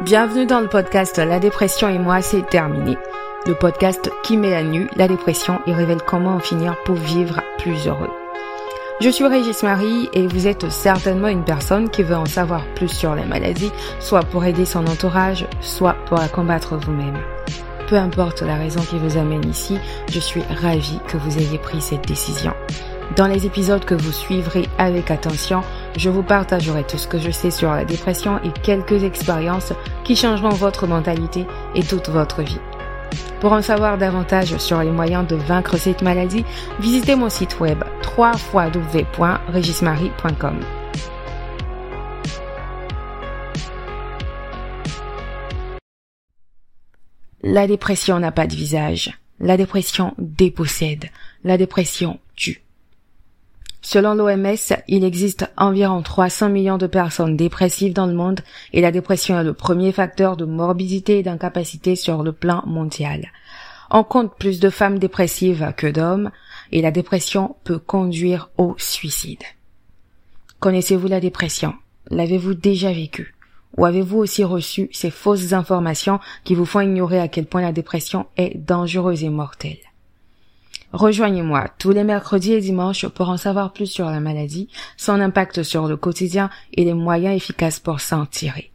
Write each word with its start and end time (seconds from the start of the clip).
Bienvenue 0.00 0.46
dans 0.46 0.60
le 0.60 0.68
podcast 0.68 1.18
La 1.18 1.38
dépression 1.38 1.88
et 1.88 1.98
moi, 1.98 2.22
c'est 2.22 2.44
terminé. 2.48 2.96
Le 3.46 3.54
podcast 3.54 4.10
qui 4.24 4.36
met 4.36 4.52
à 4.52 4.64
nu 4.64 4.88
la 4.96 5.06
dépression 5.06 5.60
et 5.66 5.72
révèle 5.72 6.02
comment 6.02 6.34
en 6.34 6.38
finir 6.40 6.74
pour 6.84 6.96
vivre 6.96 7.40
plus 7.58 7.86
heureux. 7.86 8.10
Je 9.00 9.10
suis 9.10 9.26
Régis 9.26 9.62
Marie 9.62 10.08
et 10.12 10.26
vous 10.26 10.48
êtes 10.48 10.68
certainement 10.70 11.28
une 11.28 11.44
personne 11.44 11.88
qui 11.88 12.02
veut 12.02 12.16
en 12.16 12.26
savoir 12.26 12.64
plus 12.74 12.88
sur 12.88 13.14
les 13.14 13.26
maladies, 13.26 13.70
soit 14.00 14.24
pour 14.24 14.44
aider 14.44 14.64
son 14.64 14.86
entourage, 14.88 15.46
soit 15.60 15.94
pour 16.06 16.18
la 16.18 16.28
combattre 16.28 16.76
vous-même. 16.76 17.18
Peu 17.88 17.96
importe 17.96 18.42
la 18.42 18.56
raison 18.56 18.80
qui 18.80 18.98
vous 18.98 19.18
amène 19.18 19.48
ici, 19.48 19.78
je 20.10 20.18
suis 20.18 20.42
ravie 20.62 21.00
que 21.06 21.16
vous 21.16 21.38
ayez 21.38 21.58
pris 21.58 21.80
cette 21.80 22.08
décision. 22.08 22.54
Dans 23.16 23.26
les 23.26 23.46
épisodes 23.46 23.84
que 23.84 23.94
vous 23.94 24.12
suivrez 24.12 24.68
avec 24.78 25.10
attention, 25.10 25.62
je 25.96 26.10
vous 26.10 26.22
partagerai 26.22 26.84
tout 26.84 26.98
ce 26.98 27.08
que 27.08 27.18
je 27.18 27.30
sais 27.30 27.50
sur 27.50 27.70
la 27.70 27.84
dépression 27.84 28.38
et 28.44 28.50
quelques 28.62 29.04
expériences 29.04 29.74
qui 30.04 30.16
changeront 30.16 30.48
votre 30.50 30.86
mentalité 30.86 31.46
et 31.74 31.82
toute 31.82 32.08
votre 32.08 32.42
vie. 32.42 32.60
Pour 33.40 33.52
en 33.52 33.62
savoir 33.62 33.98
davantage 33.98 34.56
sur 34.58 34.80
les 34.80 34.90
moyens 34.90 35.26
de 35.26 35.36
vaincre 35.36 35.76
cette 35.76 36.02
maladie, 36.02 36.44
visitez 36.80 37.16
mon 37.16 37.28
site 37.28 37.60
web 37.60 37.84
www.regismarie.com. 38.16 40.60
La 47.44 47.66
dépression 47.66 48.20
n'a 48.20 48.30
pas 48.30 48.46
de 48.46 48.54
visage. 48.54 49.18
La 49.40 49.56
dépression 49.56 50.14
dépossède. 50.18 51.06
La 51.42 51.58
dépression 51.58 52.20
tue. 52.36 52.62
Selon 53.92 54.14
l'OMS, 54.14 54.56
il 54.88 55.04
existe 55.04 55.52
environ 55.58 56.00
300 56.00 56.48
millions 56.48 56.78
de 56.78 56.86
personnes 56.86 57.36
dépressives 57.36 57.92
dans 57.92 58.06
le 58.06 58.14
monde 58.14 58.40
et 58.72 58.80
la 58.80 58.90
dépression 58.90 59.38
est 59.38 59.44
le 59.44 59.52
premier 59.52 59.92
facteur 59.92 60.38
de 60.38 60.46
morbidité 60.46 61.18
et 61.18 61.22
d'incapacité 61.22 61.94
sur 61.94 62.22
le 62.22 62.32
plan 62.32 62.62
mondial. 62.64 63.30
On 63.90 64.02
compte 64.02 64.34
plus 64.38 64.60
de 64.60 64.70
femmes 64.70 64.98
dépressives 64.98 65.74
que 65.76 65.86
d'hommes 65.86 66.30
et 66.70 66.80
la 66.80 66.90
dépression 66.90 67.56
peut 67.64 67.78
conduire 67.78 68.48
au 68.56 68.74
suicide. 68.78 69.42
Connaissez-vous 70.58 71.08
la 71.08 71.20
dépression? 71.20 71.74
L'avez-vous 72.08 72.54
déjà 72.54 72.92
vécue? 72.92 73.34
Ou 73.76 73.84
avez-vous 73.84 74.16
aussi 74.16 74.42
reçu 74.42 74.88
ces 74.92 75.10
fausses 75.10 75.52
informations 75.52 76.18
qui 76.44 76.54
vous 76.54 76.64
font 76.64 76.80
ignorer 76.80 77.20
à 77.20 77.28
quel 77.28 77.44
point 77.44 77.60
la 77.60 77.72
dépression 77.72 78.24
est 78.38 78.56
dangereuse 78.56 79.22
et 79.22 79.28
mortelle? 79.28 79.91
Rejoignez-moi 80.92 81.68
tous 81.78 81.90
les 81.90 82.04
mercredis 82.04 82.52
et 82.52 82.60
dimanches 82.60 83.06
pour 83.08 83.30
en 83.30 83.38
savoir 83.38 83.72
plus 83.72 83.86
sur 83.86 84.06
la 84.06 84.20
maladie, 84.20 84.68
son 84.96 85.20
impact 85.20 85.62
sur 85.62 85.88
le 85.88 85.96
quotidien 85.96 86.50
et 86.74 86.84
les 86.84 86.94
moyens 86.94 87.34
efficaces 87.34 87.80
pour 87.80 88.00
s'en 88.00 88.26
tirer. 88.26 88.70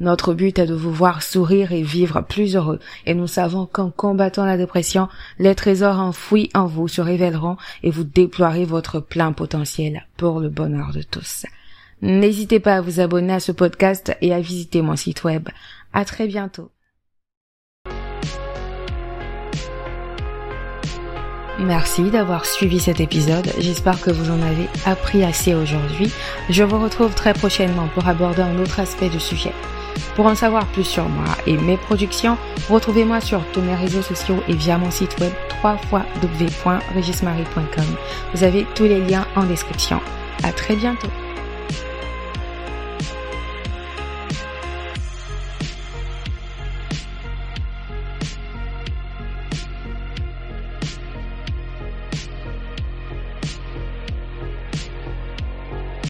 Notre 0.00 0.34
but 0.34 0.58
est 0.58 0.66
de 0.66 0.74
vous 0.74 0.92
voir 0.92 1.22
sourire 1.22 1.72
et 1.72 1.82
vivre 1.82 2.20
plus 2.20 2.56
heureux, 2.56 2.80
et 3.06 3.14
nous 3.14 3.28
savons 3.28 3.64
qu'en 3.64 3.90
combattant 3.90 4.44
la 4.44 4.56
dépression, 4.56 5.08
les 5.38 5.54
trésors 5.54 6.00
enfouis 6.00 6.50
en 6.52 6.66
vous 6.66 6.88
se 6.88 7.00
révéleront 7.00 7.56
et 7.82 7.90
vous 7.90 8.04
déploierez 8.04 8.64
votre 8.64 8.98
plein 8.98 9.32
potentiel 9.32 10.06
pour 10.16 10.40
le 10.40 10.48
bonheur 10.48 10.92
de 10.92 11.02
tous. 11.02 11.46
N'hésitez 12.02 12.60
pas 12.60 12.74
à 12.74 12.80
vous 12.80 13.00
abonner 13.00 13.34
à 13.34 13.40
ce 13.40 13.52
podcast 13.52 14.16
et 14.20 14.34
à 14.34 14.40
visiter 14.40 14.82
mon 14.82 14.96
site 14.96 15.24
web. 15.24 15.48
À 15.92 16.04
très 16.04 16.26
bientôt. 16.26 16.73
Merci 21.58 22.10
d'avoir 22.10 22.46
suivi 22.46 22.80
cet 22.80 23.00
épisode. 23.00 23.52
J'espère 23.58 24.00
que 24.00 24.10
vous 24.10 24.30
en 24.30 24.40
avez 24.42 24.68
appris 24.86 25.22
assez 25.22 25.54
aujourd'hui. 25.54 26.10
Je 26.50 26.64
vous 26.64 26.80
retrouve 26.80 27.14
très 27.14 27.32
prochainement 27.32 27.88
pour 27.94 28.08
aborder 28.08 28.42
un 28.42 28.58
autre 28.58 28.80
aspect 28.80 29.08
du 29.08 29.20
sujet. 29.20 29.52
Pour 30.16 30.26
en 30.26 30.34
savoir 30.34 30.66
plus 30.66 30.82
sur 30.84 31.08
moi 31.08 31.26
et 31.46 31.56
mes 31.56 31.76
productions, 31.76 32.36
retrouvez-moi 32.68 33.20
sur 33.20 33.44
tous 33.52 33.60
mes 33.60 33.76
réseaux 33.76 34.02
sociaux 34.02 34.42
et 34.48 34.54
via 34.54 34.78
mon 34.78 34.90
site 34.90 35.16
web 35.20 35.32
www.regismarie.com. 35.62 37.96
Vous 38.34 38.44
avez 38.44 38.66
tous 38.74 38.84
les 38.84 39.00
liens 39.00 39.26
en 39.36 39.44
description. 39.44 40.00
À 40.42 40.50
très 40.52 40.74
bientôt. 40.76 41.08